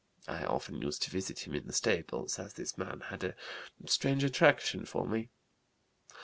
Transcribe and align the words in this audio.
I 0.27 0.43
often 0.45 0.81
used 0.81 1.03
to 1.03 1.11
visit 1.11 1.45
him 1.45 1.53
in 1.53 1.67
the 1.67 1.73
stables, 1.73 2.39
as 2.39 2.55
this 2.55 2.75
man 2.75 3.01
had 3.09 3.23
a 3.23 3.35
strange 3.85 4.23
attraction 4.23 4.83
for 4.83 5.07
me. 5.07 5.29